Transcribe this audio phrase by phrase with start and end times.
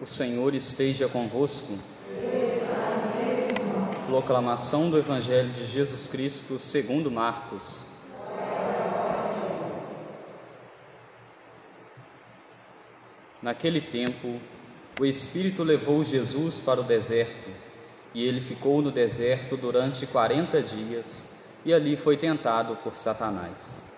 [0.00, 1.76] O Senhor esteja convosco.
[4.06, 7.84] Proclamação do Evangelho de Jesus Cristo segundo Marcos.
[13.42, 14.40] Naquele tempo,
[15.00, 17.50] o Espírito levou Jesus para o deserto,
[18.14, 23.96] e ele ficou no deserto durante quarenta dias, e ali foi tentado por Satanás.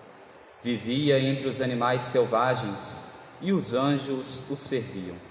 [0.63, 3.05] Vivia entre os animais selvagens,
[3.39, 5.30] e os anjos o serviam.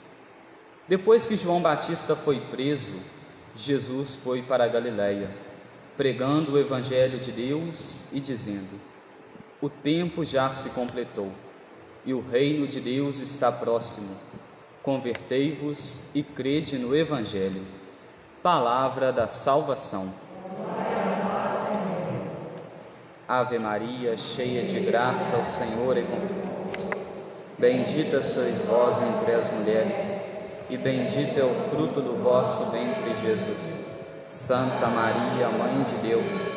[0.91, 2.98] Depois que João Batista foi preso,
[3.55, 5.30] Jesus foi para a Galiléia,
[5.96, 8.80] pregando o evangelho de Deus e dizendo:
[9.60, 11.30] O tempo já se completou
[12.05, 14.16] e o reino de Deus está próximo.
[14.82, 17.65] Convertei-vos e crede no evangelho.
[18.43, 20.12] Palavra da salvação.
[23.29, 26.51] Ave Maria, cheia de graça, o Senhor é convosco.
[27.57, 30.20] Bendita sois vós entre as mulheres
[30.70, 33.87] e bendito é o fruto do vosso ventre, Jesus.
[34.24, 36.54] Santa Maria, Mãe de Deus,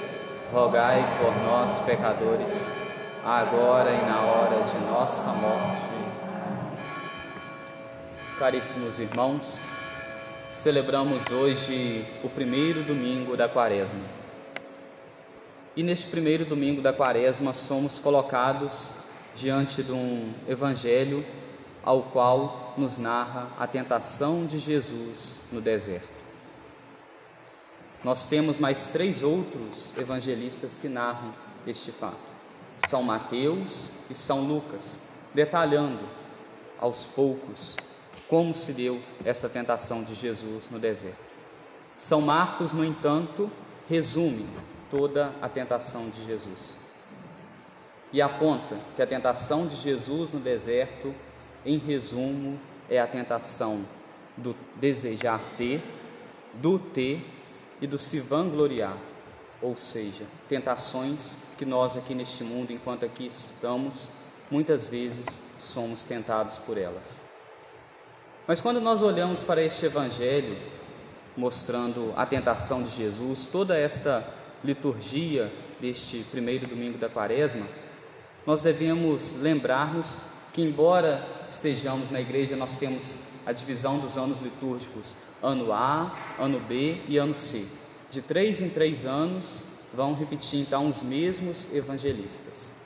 [0.51, 2.71] rogai por nós, pecadores,
[3.25, 5.81] agora e na hora de nossa morte.
[8.37, 9.61] Caríssimos irmãos,
[10.47, 13.99] celebramos hoje o primeiro domingo da Quaresma.
[15.75, 18.91] E neste primeiro domingo da Quaresma somos colocados
[19.33, 21.25] diante de um evangelho
[21.83, 26.07] ao qual nos narra a tentação de Jesus no deserto.
[28.03, 31.33] Nós temos mais três outros evangelistas que narram
[31.67, 32.31] este fato:
[32.87, 36.07] São Mateus e São Lucas, detalhando
[36.79, 37.75] aos poucos
[38.27, 41.33] como se deu esta tentação de Jesus no deserto.
[41.95, 43.51] São Marcos, no entanto,
[43.87, 44.47] resume
[44.89, 46.83] toda a tentação de Jesus
[48.13, 51.13] e aponta que a tentação de Jesus no deserto
[51.65, 53.85] em resumo, é a tentação
[54.35, 55.81] do desejar ter,
[56.55, 57.23] do ter
[57.81, 58.97] e do se vangloriar,
[59.61, 64.09] ou seja, tentações que nós aqui neste mundo, enquanto aqui estamos,
[64.51, 67.33] muitas vezes somos tentados por elas.
[68.45, 70.57] Mas quando nós olhamos para este evangelho,
[71.35, 74.27] mostrando a tentação de Jesus, toda esta
[74.63, 77.65] liturgia deste primeiro domingo da quaresma,
[78.45, 85.15] nós devemos lembrar-nos que, embora estejamos na igreja, nós temos a divisão dos anos litúrgicos,
[85.41, 87.65] ano A, ano B e ano C.
[88.11, 92.83] De três em três anos vão repetir então os mesmos evangelistas.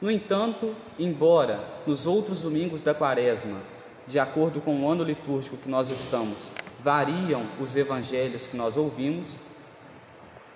[0.00, 3.58] No entanto, embora nos outros domingos da quaresma,
[4.06, 6.50] de acordo com o ano litúrgico que nós estamos,
[6.82, 9.40] variam os evangelhos que nós ouvimos,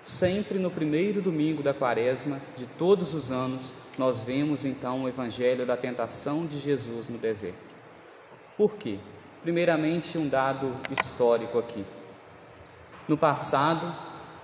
[0.05, 5.65] Sempre no primeiro domingo da quaresma de todos os anos, nós vemos então o evangelho
[5.65, 7.57] da tentação de Jesus no deserto.
[8.55, 8.99] Por quê?
[9.41, 11.83] Primeiramente, um dado histórico aqui.
[13.07, 13.91] No passado,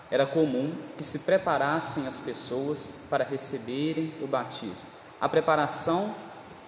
[0.10, 4.88] era comum que se preparassem as pessoas para receberem o batismo.
[5.22, 6.16] A preparação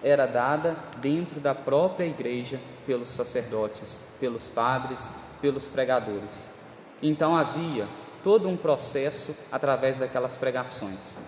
[0.04, 6.60] era dada dentro da própria igreja pelos sacerdotes, pelos padres, pelos pregadores.
[7.02, 7.88] Então havia
[8.24, 11.18] todo um processo através daquelas pregações.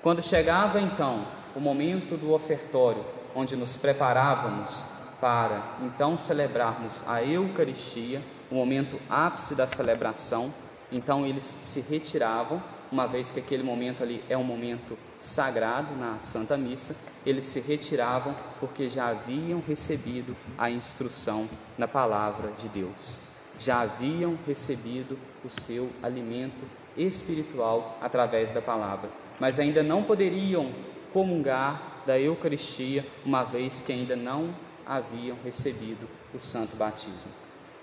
[0.00, 3.04] Quando chegava então o momento do ofertório,
[3.34, 4.84] onde nos preparávamos
[5.20, 10.54] para então celebrarmos a Eucaristia, o momento ápice da celebração,
[10.92, 16.20] então eles se retiravam, uma vez que aquele momento ali é um momento sagrado na
[16.20, 16.94] Santa Missa,
[17.26, 24.38] eles se retiravam porque já haviam recebido a instrução na palavra de Deus já haviam
[24.46, 26.64] recebido o seu alimento
[26.96, 30.72] espiritual através da palavra, mas ainda não poderiam
[31.12, 34.54] comungar da Eucaristia, uma vez que ainda não
[34.84, 37.30] haviam recebido o santo batismo.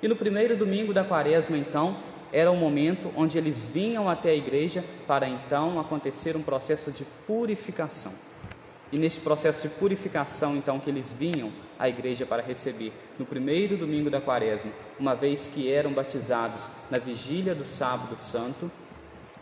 [0.01, 1.95] E no primeiro domingo da quaresma, então,
[2.31, 7.03] era o momento onde eles vinham até a igreja para então acontecer um processo de
[7.27, 8.30] purificação.
[8.91, 13.77] E neste processo de purificação, então, que eles vinham à igreja para receber no primeiro
[13.77, 14.69] domingo da quaresma,
[14.99, 18.69] uma vez que eram batizados na vigília do sábado santo,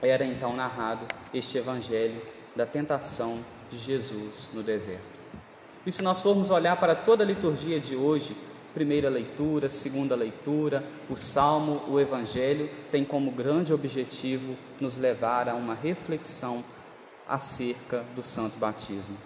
[0.02, 2.22] era então narrado este evangelho
[2.56, 3.40] da tentação
[3.72, 5.20] de Jesus no deserto.
[5.86, 8.36] E se nós formos olhar para toda a liturgia de hoje,
[8.74, 15.56] primeira leitura, segunda leitura, o salmo, o evangelho, tem como grande objetivo nos levar a
[15.56, 16.64] uma reflexão
[17.28, 19.18] acerca do santo batismo.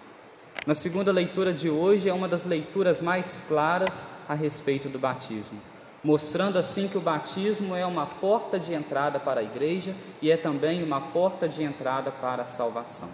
[0.66, 5.60] Na segunda leitura de hoje é uma das leituras mais claras a respeito do batismo,
[6.02, 10.36] mostrando assim que o batismo é uma porta de entrada para a igreja e é
[10.36, 13.10] também uma porta de entrada para a salvação.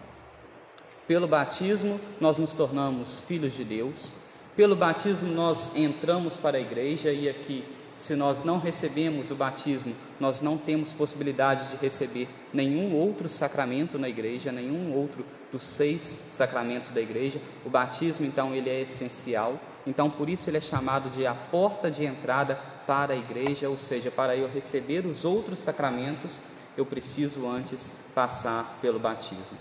[1.08, 4.12] Pelo batismo, nós nos tornamos filhos de Deus,
[4.56, 7.64] Pelo batismo nós entramos para a igreja e aqui,
[7.96, 13.98] se nós não recebemos o batismo, nós não temos possibilidade de receber nenhum outro sacramento
[13.98, 17.40] na igreja, nenhum outro dos seis sacramentos da igreja.
[17.64, 19.60] O batismo, então, ele é essencial.
[19.86, 23.76] Então, por isso ele é chamado de a porta de entrada para a igreja, ou
[23.76, 26.40] seja, para eu receber os outros sacramentos,
[26.76, 29.56] eu preciso antes passar pelo batismo.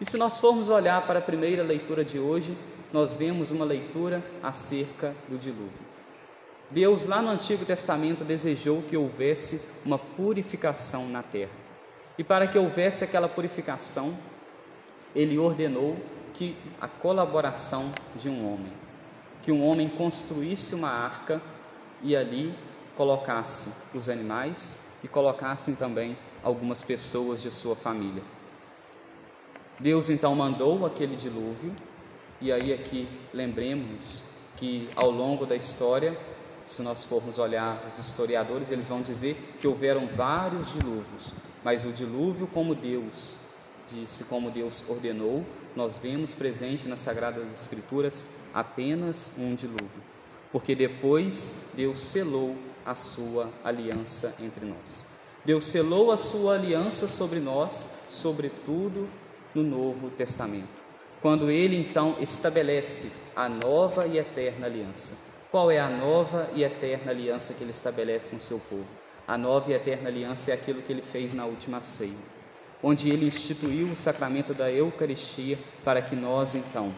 [0.00, 2.56] E se nós formos olhar para a primeira leitura de hoje,
[2.92, 5.87] nós vemos uma leitura acerca do dilúvio.
[6.70, 11.50] Deus, lá no Antigo Testamento, desejou que houvesse uma purificação na terra.
[12.18, 14.14] E para que houvesse aquela purificação,
[15.14, 15.96] ele ordenou
[16.34, 18.72] que a colaboração de um homem,
[19.42, 21.40] que um homem construísse uma arca
[22.02, 22.54] e ali
[22.96, 28.22] colocasse os animais e colocassem também algumas pessoas de sua família.
[29.80, 31.74] Deus então mandou aquele dilúvio,
[32.40, 34.22] e aí aqui lembremos
[34.56, 36.16] que ao longo da história,
[36.68, 41.32] se nós formos olhar os historiadores, eles vão dizer que houveram vários dilúvios,
[41.64, 43.48] mas o dilúvio como Deus
[43.90, 45.44] disse, como Deus ordenou,
[45.74, 50.02] nós vemos presente nas Sagradas Escrituras apenas um dilúvio,
[50.52, 55.06] porque depois Deus selou a sua aliança entre nós.
[55.44, 59.08] Deus selou a sua aliança sobre nós, sobretudo
[59.54, 60.68] no Novo Testamento,
[61.22, 65.27] quando ele então estabelece a nova e eterna aliança.
[65.50, 68.86] Qual é a nova e eterna aliança que ele estabelece com o seu povo?
[69.26, 72.12] A nova e eterna aliança é aquilo que ele fez na última ceia,
[72.82, 76.94] onde ele instituiu o sacramento da Eucaristia para que nós então,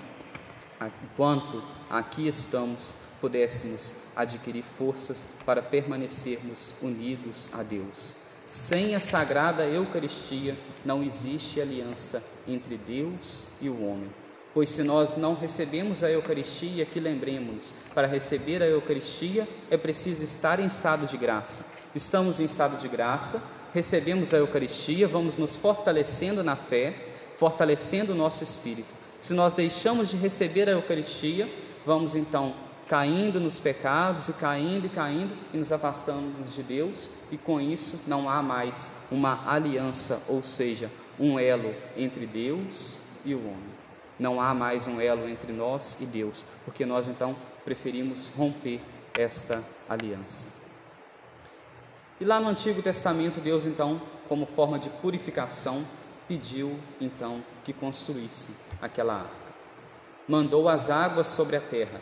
[1.04, 8.16] enquanto aqui estamos, pudéssemos adquirir forças para permanecermos unidos a Deus.
[8.48, 14.10] Sem a sagrada Eucaristia não existe aliança entre Deus e o homem.
[14.52, 20.24] Pois se nós não recebemos a Eucaristia, que lembremos, para receber a Eucaristia é preciso
[20.24, 21.66] estar em estado de graça.
[21.94, 23.40] Estamos em estado de graça,
[23.72, 26.94] recebemos a Eucaristia, vamos nos fortalecendo na fé,
[27.36, 28.88] fortalecendo o nosso espírito.
[29.20, 31.48] Se nós deixamos de receber a Eucaristia,
[31.86, 32.52] vamos então
[32.88, 38.10] caindo nos pecados e caindo e caindo e nos afastamos de Deus, e com isso
[38.10, 43.69] não há mais uma aliança, ou seja, um elo entre Deus e o homem.
[44.20, 47.34] Não há mais um elo entre nós e Deus, porque nós então
[47.64, 48.80] preferimos romper
[49.18, 50.70] esta aliança.
[52.20, 55.84] E lá no Antigo Testamento, Deus então, como forma de purificação,
[56.28, 59.50] pediu então que construísse aquela arca.
[60.28, 62.00] Mandou as águas sobre a terra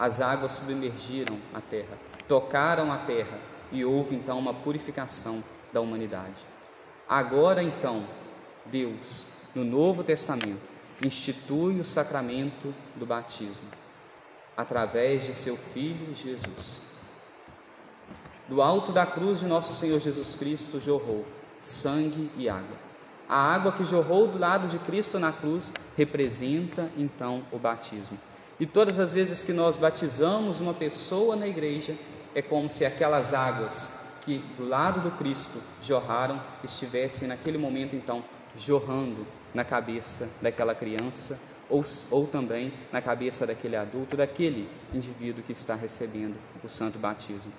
[0.00, 3.38] as águas submergiram a terra, tocaram a terra
[3.70, 5.44] e houve então uma purificação
[5.74, 6.40] da humanidade.
[7.06, 8.06] Agora então,
[8.64, 10.69] Deus, no Novo Testamento,
[11.04, 13.68] institui o sacramento do batismo
[14.56, 16.82] através de seu Filho Jesus.
[18.48, 21.24] Do alto da cruz de nosso Senhor Jesus Cristo jorrou
[21.60, 22.76] sangue e água.
[23.28, 28.18] A água que jorrou do lado de Cristo na cruz representa então o batismo.
[28.58, 31.96] E todas as vezes que nós batizamos uma pessoa na igreja,
[32.34, 38.22] é como se aquelas águas que do lado do Cristo jorraram estivessem naquele momento então
[38.56, 45.52] jorrando na cabeça daquela criança ou, ou também na cabeça daquele adulto, daquele indivíduo que
[45.52, 47.52] está recebendo o santo batismo.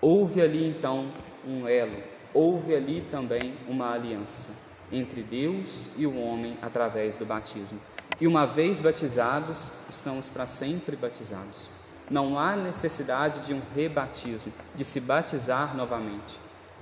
[0.00, 1.12] Houve ali então
[1.46, 2.02] um elo,
[2.34, 7.80] houve ali também uma aliança entre Deus e o homem através do batismo.
[8.20, 11.70] E uma vez batizados, estamos para sempre batizados.
[12.10, 16.38] Não há necessidade de um rebatismo, de se batizar novamente.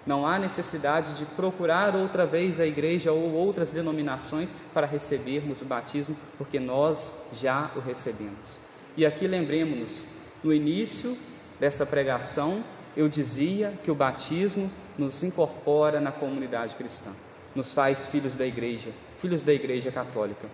[0.07, 5.67] Não há necessidade de procurar outra vez a igreja ou outras denominações para recebermos o
[5.67, 8.61] batismo, porque nós já o recebemos.
[8.97, 10.05] E aqui lembremos-nos,
[10.43, 11.17] no início
[11.59, 12.65] desta pregação,
[12.97, 17.11] eu dizia que o batismo nos incorpora na comunidade cristã,
[17.55, 20.49] nos faz filhos da igreja, filhos da igreja católica.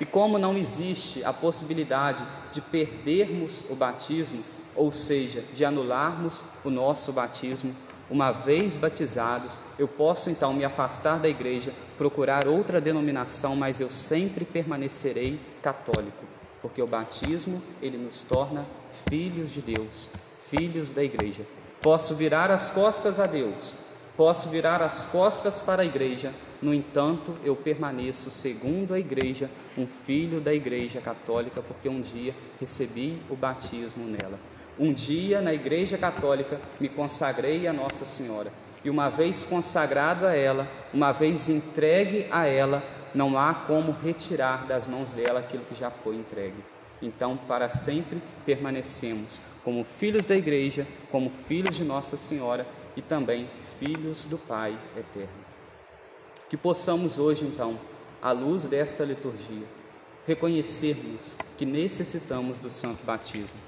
[0.00, 2.22] E como não existe a possibilidade
[2.52, 4.44] de perdermos o batismo,
[4.76, 7.74] ou seja, de anularmos o nosso batismo,
[8.10, 13.90] uma vez batizados, eu posso então me afastar da igreja, procurar outra denominação, mas eu
[13.90, 16.24] sempre permanecerei católico,
[16.62, 18.64] porque o batismo ele nos torna
[19.08, 20.08] filhos de Deus,
[20.48, 21.42] filhos da igreja.
[21.80, 23.74] Posso virar as costas a Deus,
[24.16, 29.86] posso virar as costas para a igreja, no entanto, eu permaneço, segundo a igreja, um
[29.86, 34.38] filho da igreja católica, porque um dia recebi o batismo nela.
[34.78, 38.52] Um dia, na igreja católica, me consagrei a Nossa Senhora.
[38.84, 42.82] E uma vez consagrado a ela, uma vez entregue a ela,
[43.12, 46.62] não há como retirar das mãos dela aquilo que já foi entregue.
[47.02, 52.64] Então, para sempre permanecemos como filhos da igreja, como filhos de Nossa Senhora
[52.96, 53.48] e também
[53.80, 55.44] filhos do Pai eterno.
[56.48, 57.78] Que possamos hoje, então,
[58.22, 59.66] à luz desta liturgia,
[60.26, 63.67] reconhecermos que necessitamos do santo batismo.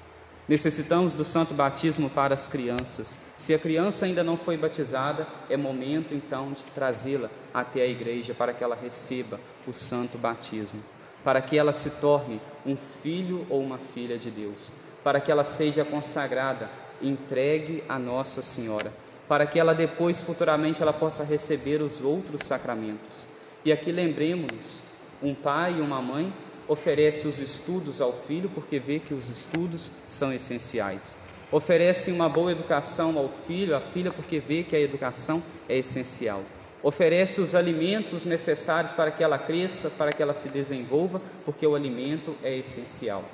[0.51, 3.17] Necessitamos do santo batismo para as crianças.
[3.37, 8.33] Se a criança ainda não foi batizada, é momento então de trazê-la até a igreja
[8.33, 10.83] para que ela receba o santo batismo,
[11.23, 15.45] para que ela se torne um filho ou uma filha de Deus, para que ela
[15.45, 16.69] seja consagrada,
[17.01, 18.91] entregue a Nossa Senhora
[19.29, 23.25] para que ela depois, futuramente, ela possa receber os outros sacramentos.
[23.63, 24.81] E aqui lembremos-nos,
[25.23, 26.33] um pai e uma mãe
[26.71, 31.17] oferece os estudos ao filho porque vê que os estudos são essenciais.
[31.51, 36.41] Oferece uma boa educação ao filho, à filha, porque vê que a educação é essencial.
[36.81, 41.75] Oferece os alimentos necessários para que ela cresça, para que ela se desenvolva, porque o
[41.75, 43.25] alimento é essencial.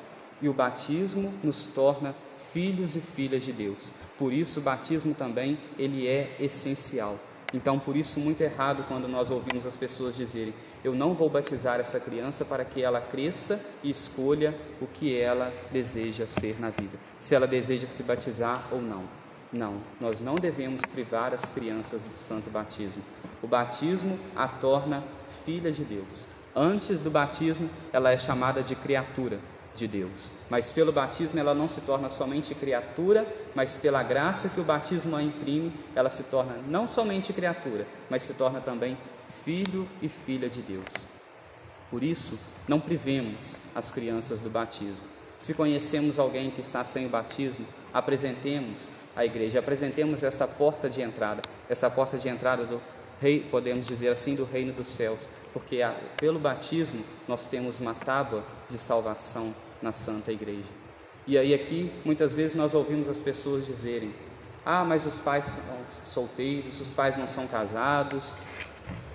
[0.42, 2.16] E o batismo nos torna
[2.52, 3.92] filhos e filhas de Deus.
[4.18, 7.20] Por isso o batismo também ele é essencial.
[7.54, 10.54] Então, por isso muito errado quando nós ouvimos as pessoas dizerem:
[10.88, 15.52] "Eu não vou batizar essa criança para que ela cresça e escolha o que ela
[15.70, 19.04] deseja ser na vida, se ela deseja se batizar ou não".
[19.52, 23.04] Não, nós não devemos privar as crianças do santo batismo.
[23.42, 25.04] O batismo a torna
[25.46, 26.28] filha de Deus.
[26.56, 29.40] Antes do batismo, ela é chamada de criatura,
[29.76, 30.32] de Deus.
[30.50, 35.18] Mas pelo batismo ela não se torna somente criatura, mas pela graça que o batismo
[35.18, 38.98] a imprime, ela se torna não somente criatura, mas se torna também
[39.48, 41.08] filho e filha de Deus.
[41.90, 42.38] Por isso,
[42.68, 45.08] não privemos as crianças do batismo.
[45.40, 51.02] Se conhecemos alguém que está sem o batismo, apresentemos à igreja, apresentemos esta porta de
[51.02, 52.82] entrada, essa porta de entrada do
[53.22, 55.80] rei, podemos dizer assim, do reino dos céus, porque
[56.18, 60.70] pelo batismo nós temos uma tábua de salvação na Santa Igreja.
[61.26, 64.14] E aí aqui muitas vezes nós ouvimos as pessoas dizerem:
[64.66, 68.36] "Ah, mas os pais são solteiros, os pais não são casados,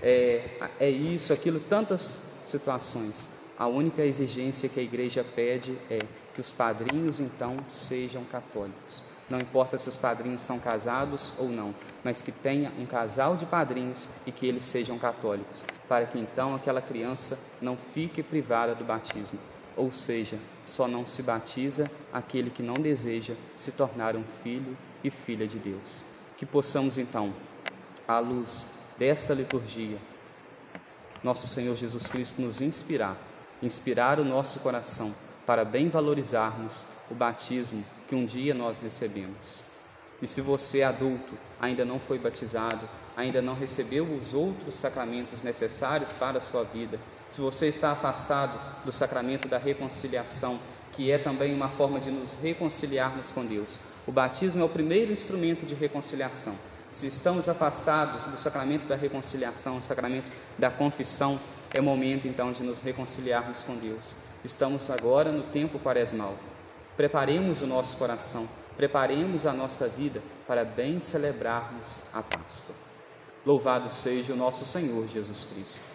[0.03, 0.49] é,
[0.81, 3.41] é isso, aquilo, tantas situações.
[3.57, 6.01] A única exigência que a igreja pede é
[6.35, 9.05] que os padrinhos então sejam católicos.
[9.31, 13.47] Não importa se os padrinhos são casados ou não, mas que tenha um casal de
[13.47, 18.85] padrinhos e que eles sejam católicos, para que então aquela criança não fique privada do
[18.85, 19.39] batismo.
[19.77, 25.11] Ou seja, só não se batiza aquele que não deseja se tornar um filho e
[25.11, 26.05] filha de Deus.
[26.37, 27.33] Que possamos então,
[28.07, 29.99] à luz desta liturgia,
[31.25, 33.17] nosso Senhor Jesus Cristo nos inspirar,
[33.61, 35.13] inspirar o nosso coração
[35.45, 39.59] para bem valorizarmos o batismo que um dia nós recebemos.
[40.23, 46.13] E se você, adulto, ainda não foi batizado, ainda não recebeu os outros sacramentos necessários
[46.13, 46.97] para a sua vida,
[47.29, 50.61] se você está afastado do sacramento da reconciliação,
[50.93, 55.11] que é também uma forma de nos reconciliarmos com Deus, o batismo é o primeiro
[55.11, 56.55] instrumento de reconciliação.
[56.93, 61.41] Se estamos afastados do sacramento da reconciliação, o sacramento da confissão,
[61.73, 64.15] é momento então de nos reconciliarmos com Deus.
[64.45, 66.37] Estamos agora no tempo quaresmal.
[66.95, 68.47] Preparemos o nosso coração,
[68.77, 72.75] preparemos a nossa vida para bem celebrarmos a Páscoa.
[73.45, 75.92] Louvado seja o nosso Senhor Jesus Cristo.